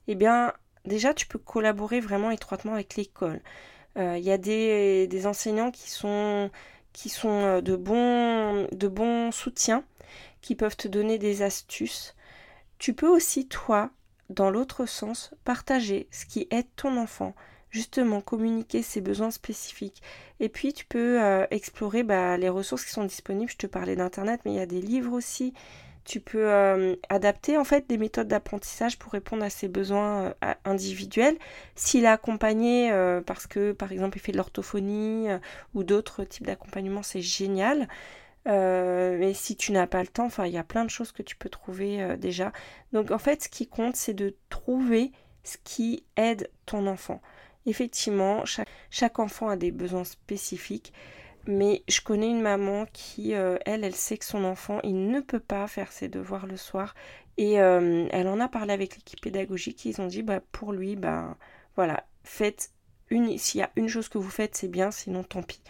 Eh 0.07 0.15
bien, 0.15 0.53
déjà, 0.85 1.13
tu 1.13 1.27
peux 1.27 1.39
collaborer 1.39 1.99
vraiment 1.99 2.31
étroitement 2.31 2.73
avec 2.73 2.95
l'école. 2.95 3.41
Il 3.95 4.01
euh, 4.01 4.17
y 4.17 4.31
a 4.31 4.37
des, 4.37 5.25
enseignants 5.25 5.71
qui 5.71 5.89
sont, 5.89 6.49
euh, 7.25 7.61
de, 7.61 7.75
bons, 7.75 8.67
de 8.71 8.87
bons 8.87 9.31
soutiens, 9.31 9.83
qui 10.41 10.55
peuvent 10.55 10.75
te 10.75 10.87
donner 10.87 11.17
des 11.17 11.41
astuces. 11.41 12.15
Tu 12.77 12.93
peux 12.93 13.07
aussi, 13.07 13.47
toi, 13.47 13.91
dans 14.29 14.49
l'autre 14.49 14.85
sens, 14.85 15.31
partager 15.45 16.07
ce 16.11 16.25
qui 16.25 16.47
aide 16.51 16.67
ton 16.75 16.97
enfant. 16.97 17.33
Justement 17.75 18.21
communiquer 18.21 18.81
ses 18.81 19.01
besoins 19.01 19.31
spécifiques. 19.31 20.01
Et 20.39 20.47
puis 20.47 20.71
tu 20.71 20.85
peux 20.85 21.21
euh, 21.21 21.45
explorer 21.51 22.03
bah, 22.03 22.37
les 22.37 22.47
ressources 22.47 22.85
qui 22.85 22.91
sont 22.91 23.03
disponibles. 23.03 23.51
Je 23.51 23.57
te 23.57 23.67
parlais 23.67 23.97
d'internet, 23.97 24.39
mais 24.45 24.53
il 24.53 24.55
y 24.55 24.61
a 24.61 24.65
des 24.65 24.81
livres 24.81 25.11
aussi. 25.11 25.53
Tu 26.05 26.21
peux 26.21 26.49
euh, 26.49 26.95
adapter 27.09 27.57
en 27.57 27.65
fait 27.65 27.89
des 27.89 27.97
méthodes 27.97 28.29
d'apprentissage 28.29 28.97
pour 28.97 29.11
répondre 29.11 29.43
à 29.43 29.49
ses 29.49 29.67
besoins 29.67 30.33
euh, 30.45 30.53
individuels. 30.63 31.37
S'il 31.75 32.05
est 32.05 32.07
accompagné 32.07 32.91
parce 33.25 33.45
que 33.45 33.73
par 33.73 33.91
exemple 33.91 34.17
il 34.17 34.21
fait 34.21 34.31
de 34.31 34.37
l'orthophonie 34.37 35.27
ou 35.73 35.83
d'autres 35.83 36.23
types 36.23 36.45
d'accompagnement, 36.45 37.03
c'est 37.03 37.21
génial. 37.21 37.89
mais 38.45 39.33
si 39.33 39.57
tu 39.57 39.73
n'as 39.73 39.87
pas 39.87 40.01
le 40.01 40.07
temps, 40.07 40.27
enfin 40.27 40.45
il 40.45 40.53
y 40.53 40.57
a 40.57 40.63
plein 40.63 40.85
de 40.85 40.89
choses 40.89 41.11
que 41.11 41.23
tu 41.23 41.35
peux 41.35 41.49
trouver 41.49 42.15
déjà. 42.17 42.53
Donc 42.93 43.11
en 43.11 43.19
fait 43.19 43.43
ce 43.43 43.49
qui 43.49 43.67
compte 43.67 43.95
c'est 43.97 44.13
de 44.13 44.35
trouver 44.49 45.11
ce 45.43 45.57
qui 45.63 46.03
aide 46.17 46.49
ton 46.65 46.87
enfant. 46.87 47.21
Effectivement, 47.65 48.43
chaque, 48.89 49.19
enfant 49.19 49.49
a 49.49 49.55
des 49.55 49.71
besoins 49.71 50.03
spécifiques, 50.03 50.93
mais 51.47 51.83
je 51.87 52.01
connais 52.01 52.29
une 52.29 52.41
maman 52.41 52.85
qui, 52.93 53.33
euh, 53.33 53.57
elle, 53.65 53.83
elle 53.83 53.95
sait 53.95 54.17
que 54.17 54.25
son 54.25 54.43
enfant, 54.43 54.79
il 54.83 55.07
ne 55.07 55.19
peut 55.19 55.39
pas 55.39 55.67
faire 55.67 55.91
ses 55.91 56.07
devoirs 56.07 56.47
le 56.47 56.57
soir. 56.57 56.95
Et 57.37 57.59
euh, 57.59 58.07
elle 58.11 58.27
en 58.27 58.39
a 58.39 58.47
parlé 58.47 58.73
avec 58.73 58.95
l'équipe 58.95 59.21
pédagogique. 59.21 59.85
Ils 59.85 59.99
ont 60.01 60.07
dit, 60.07 60.23
bah, 60.23 60.41
pour 60.51 60.73
lui, 60.73 60.95
bah, 60.95 61.37
voilà, 61.75 62.05
faites 62.23 62.71
une. 63.09 63.37
S'il 63.37 63.59
y 63.59 63.63
a 63.63 63.71
une 63.75 63.89
chose 63.89 64.09
que 64.09 64.17
vous 64.17 64.29
faites, 64.29 64.55
c'est 64.55 64.67
bien, 64.67 64.91
sinon 64.91 65.23
tant 65.23 65.43
pis. 65.43 65.61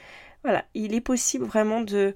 Voilà, 0.44 0.66
il 0.74 0.94
est 0.94 1.02
possible 1.02 1.46
vraiment 1.46 1.82
de, 1.82 2.14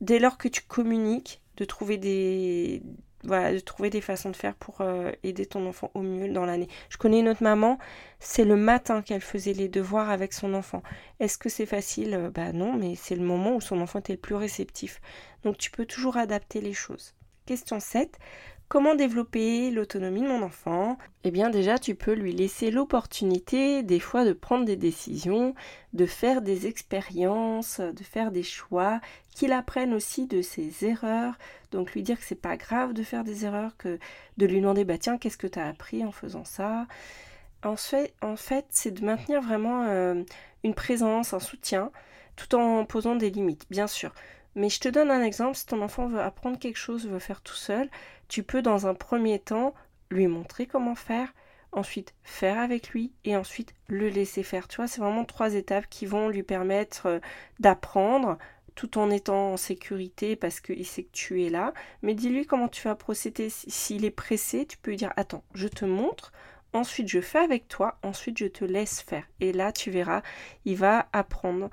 dès 0.00 0.18
lors 0.18 0.38
que 0.38 0.48
tu 0.48 0.62
communiques, 0.62 1.40
de 1.56 1.64
trouver 1.64 1.98
des, 1.98 2.82
voilà, 3.24 3.52
de 3.52 3.58
trouver 3.60 3.90
des 3.90 4.00
façons 4.00 4.30
de 4.30 4.36
faire 4.36 4.54
pour 4.54 4.80
euh, 4.80 5.12
aider 5.22 5.46
ton 5.46 5.66
enfant 5.66 5.90
au 5.94 6.02
mieux 6.02 6.32
dans 6.32 6.46
l'année. 6.46 6.68
Je 6.88 6.96
connais 6.96 7.20
une 7.20 7.28
autre 7.28 7.42
maman, 7.42 7.78
c'est 8.18 8.44
le 8.44 8.56
matin 8.56 9.02
qu'elle 9.02 9.20
faisait 9.20 9.52
les 9.52 9.68
devoirs 9.68 10.10
avec 10.10 10.32
son 10.32 10.54
enfant. 10.54 10.82
Est-ce 11.20 11.38
que 11.38 11.48
c'est 11.48 11.66
facile? 11.66 12.14
Euh, 12.14 12.30
Bah 12.30 12.52
non, 12.52 12.72
mais 12.74 12.94
c'est 12.96 13.16
le 13.16 13.24
moment 13.24 13.56
où 13.56 13.60
son 13.60 13.80
enfant 13.80 13.98
était 13.98 14.14
le 14.14 14.18
plus 14.18 14.34
réceptif. 14.36 15.00
Donc 15.44 15.58
tu 15.58 15.70
peux 15.70 15.86
toujours 15.86 16.16
adapter 16.16 16.60
les 16.60 16.72
choses. 16.74 17.14
Question 17.46 17.80
7. 17.80 18.18
Comment 18.70 18.94
développer 18.94 19.72
l'autonomie 19.72 20.22
de 20.22 20.28
mon 20.28 20.42
enfant? 20.42 20.96
Eh 21.24 21.32
bien 21.32 21.50
déjà, 21.50 21.76
tu 21.76 21.96
peux 21.96 22.12
lui 22.12 22.32
laisser 22.32 22.70
l'opportunité 22.70 23.82
des 23.82 23.98
fois 23.98 24.24
de 24.24 24.32
prendre 24.32 24.64
des 24.64 24.76
décisions, 24.76 25.56
de 25.92 26.06
faire 26.06 26.40
des 26.40 26.68
expériences, 26.68 27.80
de 27.80 28.04
faire 28.04 28.30
des 28.30 28.44
choix, 28.44 29.00
qu'il 29.34 29.50
apprenne 29.50 29.92
aussi 29.92 30.28
de 30.28 30.40
ses 30.40 30.86
erreurs. 30.86 31.36
Donc 31.72 31.94
lui 31.94 32.04
dire 32.04 32.16
que 32.16 32.24
c'est 32.24 32.40
pas 32.40 32.56
grave 32.56 32.92
de 32.92 33.02
faire 33.02 33.24
des 33.24 33.44
erreurs, 33.44 33.76
que 33.76 33.98
de 34.36 34.46
lui 34.46 34.60
demander 34.60 34.84
bah 34.84 34.98
tiens, 34.98 35.18
qu'est-ce 35.18 35.36
que 35.36 35.48
tu 35.48 35.58
as 35.58 35.66
appris 35.66 36.04
en 36.04 36.12
faisant 36.12 36.44
ça? 36.44 36.86
En 37.64 37.74
fait, 38.36 38.66
c'est 38.68 38.92
de 38.92 39.04
maintenir 39.04 39.42
vraiment 39.42 39.82
euh, 39.88 40.22
une 40.62 40.74
présence, 40.74 41.34
un 41.34 41.40
soutien, 41.40 41.90
tout 42.36 42.54
en 42.54 42.84
posant 42.84 43.16
des 43.16 43.30
limites, 43.30 43.66
bien 43.68 43.88
sûr. 43.88 44.14
Mais 44.54 44.68
je 44.68 44.80
te 44.80 44.88
donne 44.88 45.10
un 45.10 45.22
exemple, 45.22 45.56
si 45.56 45.66
ton 45.66 45.80
enfant 45.80 46.06
veut 46.06 46.20
apprendre 46.20 46.58
quelque 46.58 46.78
chose, 46.78 47.06
veut 47.06 47.18
faire 47.20 47.40
tout 47.40 47.54
seul, 47.54 47.88
tu 48.30 48.44
peux 48.44 48.62
dans 48.62 48.86
un 48.86 48.94
premier 48.94 49.40
temps 49.40 49.74
lui 50.10 50.28
montrer 50.28 50.66
comment 50.66 50.94
faire, 50.94 51.34
ensuite 51.72 52.14
faire 52.22 52.58
avec 52.58 52.90
lui 52.90 53.12
et 53.24 53.36
ensuite 53.36 53.74
le 53.88 54.08
laisser 54.08 54.42
faire. 54.42 54.68
Tu 54.68 54.76
vois, 54.76 54.86
c'est 54.86 55.00
vraiment 55.00 55.24
trois 55.24 55.54
étapes 55.54 55.86
qui 55.90 56.06
vont 56.06 56.28
lui 56.28 56.44
permettre 56.44 57.06
euh, 57.06 57.18
d'apprendre 57.58 58.38
tout 58.76 58.98
en 58.98 59.10
étant 59.10 59.52
en 59.52 59.56
sécurité 59.56 60.36
parce 60.36 60.60
qu'il 60.60 60.86
sait 60.86 61.02
que 61.02 61.12
tu 61.12 61.44
es 61.44 61.50
là. 61.50 61.74
Mais 62.02 62.14
dis-lui 62.14 62.46
comment 62.46 62.68
tu 62.68 62.86
vas 62.86 62.94
procéder. 62.94 63.48
S'il 63.50 64.04
est 64.04 64.10
pressé, 64.10 64.64
tu 64.64 64.78
peux 64.78 64.92
lui 64.92 64.96
dire 64.96 65.12
Attends, 65.16 65.44
je 65.54 65.68
te 65.68 65.84
montre. 65.84 66.32
Ensuite, 66.72 67.08
je 67.08 67.20
fais 67.20 67.40
avec 67.40 67.66
toi. 67.66 67.98
Ensuite, 68.04 68.38
je 68.38 68.46
te 68.46 68.64
laisse 68.64 69.00
faire. 69.00 69.24
Et 69.40 69.52
là, 69.52 69.72
tu 69.72 69.90
verras, 69.90 70.22
il 70.64 70.76
va 70.76 71.08
apprendre 71.12 71.68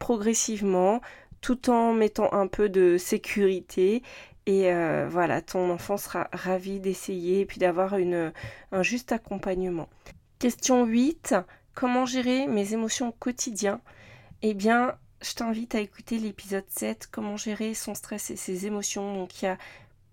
progressivement 0.00 1.00
tout 1.40 1.70
en 1.70 1.92
mettant 1.92 2.32
un 2.32 2.46
peu 2.46 2.68
de 2.68 2.98
sécurité 2.98 4.02
et 4.46 4.72
euh, 4.72 5.06
voilà, 5.08 5.42
ton 5.42 5.70
enfant 5.70 5.96
sera 5.96 6.28
ravi 6.32 6.80
d'essayer 6.80 7.40
et 7.40 7.46
puis 7.46 7.58
d'avoir 7.58 7.94
un 7.94 8.82
juste 8.82 9.12
accompagnement. 9.12 9.88
Question 10.38 10.84
8. 10.86 11.34
Comment 11.74 12.06
gérer 12.06 12.46
mes 12.46 12.72
émotions 12.72 13.12
quotidiennes 13.12 13.80
Eh 14.42 14.54
bien, 14.54 14.96
je 15.22 15.34
t'invite 15.34 15.74
à 15.74 15.80
écouter 15.80 16.18
l'épisode 16.18 16.64
7, 16.68 17.08
comment 17.10 17.36
gérer 17.36 17.74
son 17.74 17.94
stress 17.94 18.30
et 18.30 18.36
ses 18.36 18.66
émotions. 18.66 19.14
Donc 19.14 19.42
il 19.42 19.44
y 19.46 19.48
a 19.48 19.58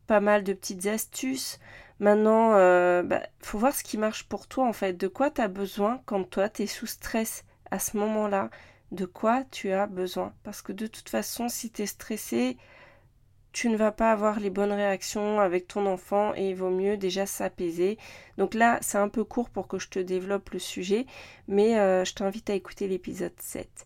pas 0.06 0.20
mal 0.20 0.44
de 0.44 0.54
petites 0.54 0.86
astuces. 0.86 1.60
Maintenant, 2.00 2.52
il 2.52 2.60
euh, 2.60 3.04
bah, 3.04 3.24
faut 3.42 3.58
voir 3.58 3.74
ce 3.74 3.84
qui 3.84 3.98
marche 3.98 4.26
pour 4.26 4.48
toi 4.48 4.68
en 4.68 4.74
fait. 4.74 4.94
De 4.94 5.08
quoi 5.08 5.32
tu 5.32 5.42
as 5.42 5.48
besoin 5.48 6.02
quand 6.06 6.24
toi 6.24 6.50
tu 6.50 6.64
es 6.64 6.68
sous 6.68 6.88
stress 6.88 7.44
à 7.72 7.80
ce 7.80 7.98
moment-là? 7.98 8.50
De 8.92 9.06
quoi 9.06 9.44
tu 9.52 9.72
as 9.72 9.88
besoin? 9.88 10.34
Parce 10.44 10.62
que 10.62 10.72
de 10.72 10.88
toute 10.88 11.10
façon, 11.10 11.50
si 11.50 11.72
tu 11.72 11.82
es 11.82 11.86
stressé, 11.88 12.58
tu 13.58 13.70
ne 13.70 13.76
vas 13.76 13.92
pas 13.92 14.12
avoir 14.12 14.40
les 14.40 14.52
bonnes 14.52 14.72
réactions 14.72 15.40
avec 15.40 15.68
ton 15.68 15.88
enfant 15.88 16.32
et 16.36 16.50
il 16.52 16.56
vaut 16.56 16.70
mieux 16.70 16.96
déjà 16.96 17.26
s'apaiser. 17.26 17.98
Donc 18.38 18.54
là, 18.54 18.78
c'est 18.82 19.00
un 19.00 19.10
peu 19.10 19.24
court 19.24 19.50
pour 19.50 19.68
que 19.68 19.80
je 19.80 19.90
te 19.90 19.98
développe 19.98 20.52
le 20.52 20.60
sujet, 20.60 21.08
mais 21.48 21.80
euh, 21.80 22.06
je 22.06 22.14
t'invite 22.14 22.52
à 22.52 22.54
écouter 22.54 22.88
l'épisode 22.88 23.34
7. 23.40 23.86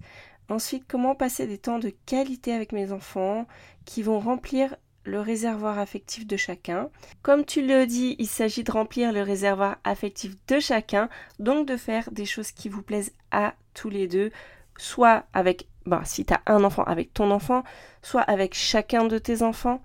Ensuite, 0.49 0.83
comment 0.89 1.15
passer 1.15 1.47
des 1.47 1.57
temps 1.57 1.79
de 1.79 1.93
qualité 2.05 2.51
avec 2.51 2.73
mes 2.73 2.91
enfants 2.91 3.47
qui 3.85 4.03
vont 4.03 4.19
remplir 4.19 4.75
le 5.05 5.21
réservoir 5.21 5.79
affectif 5.79 6.27
de 6.27 6.35
chacun? 6.35 6.89
Comme 7.21 7.45
tu 7.45 7.65
le 7.65 7.87
dis, 7.87 8.17
il 8.19 8.27
s'agit 8.27 8.65
de 8.65 8.71
remplir 8.73 9.13
le 9.13 9.21
réservoir 9.21 9.77
affectif 9.85 10.35
de 10.49 10.59
chacun, 10.59 11.07
donc 11.39 11.65
de 11.65 11.77
faire 11.77 12.11
des 12.11 12.25
choses 12.25 12.51
qui 12.51 12.67
vous 12.67 12.81
plaisent 12.81 13.13
à 13.31 13.55
tous 13.73 13.89
les 13.89 14.09
deux, 14.09 14.31
soit 14.77 15.23
avec, 15.31 15.67
bah, 15.85 16.01
si 16.05 16.25
tu 16.25 16.33
as 16.33 16.41
un 16.47 16.63
enfant, 16.63 16.83
avec 16.83 17.13
ton 17.13 17.31
enfant, 17.31 17.63
soit 18.01 18.21
avec 18.21 18.53
chacun 18.53 19.05
de 19.05 19.17
tes 19.17 19.41
enfants, 19.41 19.81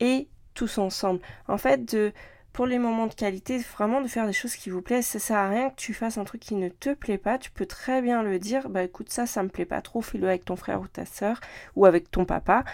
et 0.00 0.28
tous 0.54 0.78
ensemble. 0.78 1.20
En 1.48 1.58
fait, 1.58 1.92
de 1.92 2.12
pour 2.52 2.66
les 2.66 2.78
moments 2.78 3.06
de 3.06 3.14
qualité, 3.14 3.58
vraiment 3.58 4.02
de 4.02 4.08
faire 4.08 4.26
des 4.26 4.32
choses 4.32 4.56
qui 4.56 4.70
vous 4.70 4.82
plaisent. 4.82 5.06
Ça 5.06 5.18
sert 5.18 5.38
à 5.38 5.48
rien 5.48 5.70
que 5.70 5.76
tu 5.76 5.94
fasses 5.94 6.18
un 6.18 6.24
truc 6.24 6.40
qui 6.40 6.54
ne 6.54 6.68
te 6.68 6.92
plaît 6.92 7.18
pas. 7.18 7.38
Tu 7.38 7.50
peux 7.50 7.66
très 7.66 8.02
bien 8.02 8.22
le 8.22 8.38
dire, 8.38 8.68
bah 8.68 8.82
écoute 8.82 9.08
ça, 9.08 9.26
ça 9.26 9.42
me 9.42 9.48
plaît 9.48 9.64
pas 9.64 9.80
trop, 9.80 10.02
fais-le 10.02 10.28
avec 10.28 10.44
ton 10.44 10.56
frère 10.56 10.80
ou 10.80 10.88
ta 10.88 11.06
soeur, 11.06 11.40
ou 11.76 11.86
avec 11.86 12.10
ton 12.10 12.24
papa 12.24 12.64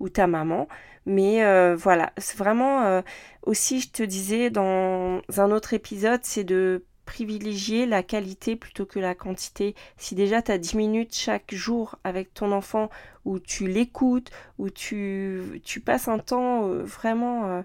ou 0.00 0.08
ta 0.08 0.26
maman. 0.26 0.68
Mais 1.04 1.44
euh, 1.44 1.76
voilà, 1.76 2.12
c'est 2.16 2.38
vraiment 2.38 2.82
euh, 2.82 3.02
aussi, 3.42 3.80
je 3.80 3.90
te 3.90 4.02
disais 4.02 4.50
dans 4.50 5.20
un 5.36 5.50
autre 5.50 5.74
épisode, 5.74 6.20
c'est 6.22 6.44
de 6.44 6.84
privilégier 7.06 7.86
la 7.86 8.02
qualité 8.02 8.56
plutôt 8.56 8.84
que 8.84 8.98
la 8.98 9.14
quantité. 9.14 9.74
Si 9.96 10.14
déjà 10.14 10.42
tu 10.42 10.52
as 10.52 10.58
10 10.58 10.74
minutes 10.76 11.14
chaque 11.14 11.54
jour 11.54 11.96
avec 12.04 12.34
ton 12.34 12.52
enfant 12.52 12.90
où 13.24 13.38
tu 13.38 13.66
l'écoutes, 13.66 14.30
où 14.58 14.68
tu, 14.68 15.62
tu 15.64 15.80
passes 15.80 16.08
un 16.08 16.18
temps 16.18 16.68
euh, 16.68 16.82
vraiment 16.82 17.64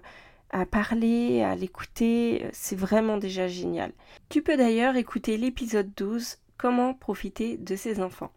à 0.50 0.66
parler, 0.66 1.42
à 1.42 1.54
l'écouter, 1.54 2.46
c'est 2.52 2.76
vraiment 2.76 3.18
déjà 3.18 3.48
génial. 3.48 3.92
Tu 4.30 4.42
peux 4.42 4.56
d'ailleurs 4.56 4.96
écouter 4.96 5.36
l'épisode 5.36 5.90
12, 5.96 6.38
Comment 6.62 6.94
profiter 6.94 7.56
de 7.56 7.74
ses 7.74 8.00
enfants. 8.00 8.30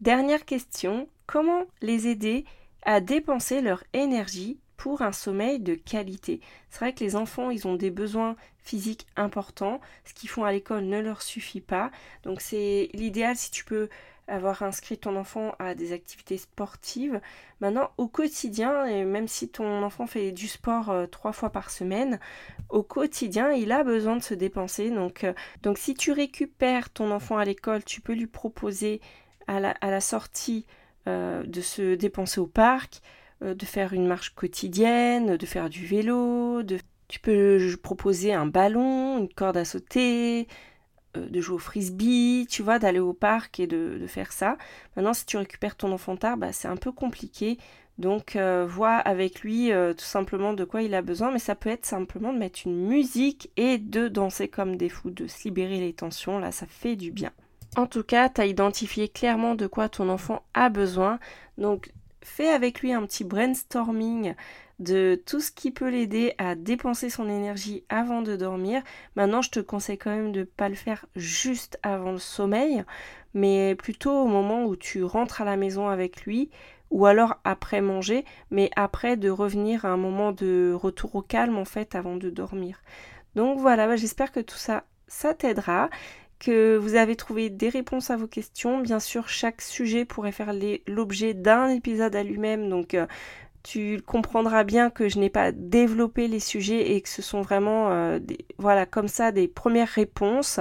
Dernière 0.00 0.44
question, 0.44 1.08
comment 1.26 1.64
les 1.82 2.06
aider 2.06 2.44
à 2.82 3.00
dépenser 3.00 3.62
leur 3.62 3.82
énergie 3.92 4.58
pour 4.84 5.00
un 5.00 5.12
sommeil 5.12 5.60
de 5.60 5.74
qualité. 5.74 6.42
C'est 6.68 6.80
vrai 6.80 6.92
que 6.92 7.02
les 7.02 7.16
enfants, 7.16 7.48
ils 7.48 7.66
ont 7.66 7.74
des 7.74 7.90
besoins 7.90 8.36
physiques 8.58 9.06
importants. 9.16 9.80
Ce 10.04 10.12
qu'ils 10.12 10.28
font 10.28 10.44
à 10.44 10.52
l'école 10.52 10.84
ne 10.84 11.00
leur 11.00 11.22
suffit 11.22 11.62
pas. 11.62 11.90
Donc 12.22 12.42
c'est 12.42 12.90
l'idéal 12.92 13.34
si 13.34 13.50
tu 13.50 13.64
peux 13.64 13.88
avoir 14.28 14.62
inscrit 14.62 14.98
ton 14.98 15.16
enfant 15.16 15.54
à 15.58 15.74
des 15.74 15.94
activités 15.94 16.36
sportives. 16.36 17.22
Maintenant, 17.60 17.92
au 17.96 18.08
quotidien, 18.08 18.84
et 18.84 19.04
même 19.04 19.26
si 19.26 19.48
ton 19.48 19.82
enfant 19.82 20.06
fait 20.06 20.32
du 20.32 20.48
sport 20.48 20.90
euh, 20.90 21.06
trois 21.06 21.32
fois 21.32 21.48
par 21.48 21.70
semaine, 21.70 22.20
au 22.68 22.82
quotidien, 22.82 23.52
il 23.52 23.72
a 23.72 23.84
besoin 23.84 24.16
de 24.16 24.22
se 24.22 24.34
dépenser. 24.34 24.90
Donc, 24.90 25.24
euh, 25.24 25.32
donc 25.62 25.78
si 25.78 25.94
tu 25.94 26.12
récupères 26.12 26.90
ton 26.90 27.10
enfant 27.10 27.38
à 27.38 27.46
l'école, 27.46 27.84
tu 27.84 28.02
peux 28.02 28.12
lui 28.12 28.26
proposer 28.26 29.00
à 29.46 29.60
la, 29.60 29.70
à 29.80 29.90
la 29.90 30.02
sortie 30.02 30.66
euh, 31.08 31.42
de 31.42 31.62
se 31.62 31.94
dépenser 31.94 32.38
au 32.38 32.46
parc, 32.46 33.00
de 33.44 33.64
faire 33.66 33.92
une 33.92 34.06
marche 34.06 34.34
quotidienne, 34.34 35.36
de 35.36 35.46
faire 35.46 35.68
du 35.68 35.84
vélo, 35.86 36.62
de... 36.62 36.78
tu 37.08 37.20
peux 37.20 37.76
proposer 37.82 38.32
un 38.32 38.46
ballon, 38.46 39.18
une 39.18 39.28
corde 39.28 39.56
à 39.58 39.64
sauter, 39.64 40.48
euh, 41.16 41.28
de 41.28 41.40
jouer 41.40 41.56
au 41.56 41.58
frisbee, 41.58 42.46
tu 42.48 42.62
vois, 42.62 42.78
d'aller 42.78 42.98
au 42.98 43.12
parc 43.12 43.60
et 43.60 43.66
de, 43.66 44.04
faire 44.06 44.32
ça. 44.32 44.56
Maintenant, 44.96 45.14
si 45.14 45.26
tu 45.26 45.36
récupères 45.36 45.76
ton 45.76 45.92
enfant 45.92 46.16
tard, 46.16 46.36
bah, 46.36 46.52
c'est 46.52 46.68
un 46.68 46.76
peu 46.76 46.92
compliqué. 46.92 47.58
Donc, 47.98 48.36
euh, 48.36 48.66
vois 48.68 48.96
avec 48.96 49.40
lui 49.40 49.72
euh, 49.72 49.94
tout 49.94 50.04
simplement 50.04 50.52
de 50.52 50.64
quoi 50.64 50.82
il 50.82 50.94
a 50.94 51.02
besoin, 51.02 51.30
mais 51.30 51.38
ça 51.38 51.54
peut 51.54 51.70
être 51.70 51.86
simplement 51.86 52.32
de 52.32 52.38
mettre 52.38 52.60
une 52.66 52.86
musique 52.86 53.50
et 53.56 53.78
de 53.78 54.08
danser 54.08 54.48
comme 54.48 54.76
des 54.76 54.88
fous, 54.88 55.10
de 55.10 55.26
se 55.26 55.44
libérer 55.44 55.78
les 55.78 55.92
tensions. 55.92 56.38
Là, 56.38 56.50
ça 56.52 56.66
fait 56.66 56.96
du 56.96 57.12
bien. 57.12 57.30
En 57.76 57.86
tout 57.86 58.02
cas, 58.02 58.28
tu 58.28 58.40
as 58.40 58.46
identifié 58.46 59.08
clairement 59.08 59.54
de 59.54 59.66
quoi 59.66 59.88
ton 59.88 60.08
enfant 60.08 60.42
a 60.54 60.68
besoin. 60.68 61.18
Donc, 61.58 61.92
fais 62.24 62.48
avec 62.48 62.80
lui 62.80 62.92
un 62.92 63.02
petit 63.06 63.22
brainstorming 63.24 64.34
de 64.80 65.20
tout 65.26 65.40
ce 65.40 65.52
qui 65.52 65.70
peut 65.70 65.88
l'aider 65.88 66.34
à 66.38 66.56
dépenser 66.56 67.10
son 67.10 67.28
énergie 67.28 67.84
avant 67.88 68.22
de 68.22 68.34
dormir. 68.34 68.82
Maintenant, 69.14 69.42
je 69.42 69.50
te 69.50 69.60
conseille 69.60 69.98
quand 69.98 70.10
même 70.10 70.32
de 70.32 70.40
ne 70.40 70.44
pas 70.44 70.68
le 70.68 70.74
faire 70.74 71.06
juste 71.14 71.78
avant 71.82 72.12
le 72.12 72.18
sommeil, 72.18 72.82
mais 73.34 73.76
plutôt 73.76 74.12
au 74.12 74.26
moment 74.26 74.64
où 74.64 74.74
tu 74.74 75.04
rentres 75.04 75.42
à 75.42 75.44
la 75.44 75.56
maison 75.56 75.88
avec 75.88 76.22
lui 76.22 76.50
ou 76.90 77.06
alors 77.06 77.40
après 77.44 77.80
manger, 77.80 78.24
mais 78.50 78.70
après 78.76 79.16
de 79.16 79.30
revenir 79.30 79.84
à 79.84 79.88
un 79.88 79.96
moment 79.96 80.32
de 80.32 80.72
retour 80.74 81.14
au 81.16 81.22
calme 81.22 81.56
en 81.56 81.64
fait 81.64 81.94
avant 81.94 82.16
de 82.16 82.30
dormir. 82.30 82.82
Donc 83.34 83.58
voilà, 83.58 83.86
bah, 83.86 83.96
j'espère 83.96 84.32
que 84.32 84.40
tout 84.40 84.56
ça, 84.56 84.84
ça 85.08 85.34
t'aidera 85.34 85.90
que 86.44 86.76
vous 86.76 86.94
avez 86.94 87.16
trouvé 87.16 87.48
des 87.48 87.68
réponses 87.68 88.10
à 88.10 88.16
vos 88.16 88.26
questions. 88.26 88.80
Bien 88.80 89.00
sûr, 89.00 89.28
chaque 89.28 89.62
sujet 89.62 90.04
pourrait 90.04 90.32
faire 90.32 90.52
l'objet 90.86 91.32
d'un 91.32 91.68
épisode 91.68 92.14
à 92.14 92.22
lui-même, 92.22 92.68
donc 92.68 92.94
euh, 92.94 93.06
tu 93.64 94.02
comprendras 94.02 94.62
bien 94.62 94.90
que 94.90 95.08
je 95.08 95.18
n'ai 95.18 95.30
pas 95.30 95.50
développé 95.50 96.28
les 96.28 96.38
sujets 96.38 96.92
et 96.92 97.00
que 97.00 97.08
ce 97.08 97.22
sont 97.22 97.40
vraiment 97.40 97.90
euh, 97.90 98.18
voilà 98.58 98.84
comme 98.84 99.08
ça 99.08 99.32
des 99.32 99.48
premières 99.48 99.88
réponses. 99.88 100.60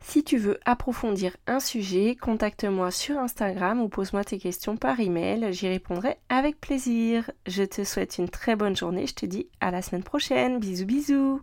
Si 0.00 0.22
tu 0.22 0.36
veux 0.36 0.58
approfondir 0.66 1.34
un 1.46 1.60
sujet, 1.60 2.14
contacte-moi 2.20 2.90
sur 2.90 3.18
Instagram 3.18 3.80
ou 3.80 3.88
pose-moi 3.88 4.22
tes 4.22 4.38
questions 4.38 4.76
par 4.76 5.00
email, 5.00 5.48
j'y 5.52 5.68
répondrai 5.68 6.18
avec 6.28 6.60
plaisir. 6.60 7.30
Je 7.46 7.62
te 7.62 7.84
souhaite 7.84 8.18
une 8.18 8.28
très 8.28 8.54
bonne 8.54 8.76
journée, 8.76 9.06
je 9.06 9.14
te 9.14 9.26
dis 9.26 9.48
à 9.60 9.70
la 9.70 9.80
semaine 9.80 10.04
prochaine. 10.04 10.58
Bisous 10.58 10.86
bisous. 10.86 11.40